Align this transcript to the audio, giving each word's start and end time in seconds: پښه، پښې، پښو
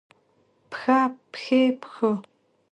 پښه، 0.71 0.99
پښې، 1.31 1.61
پښو 1.81 2.11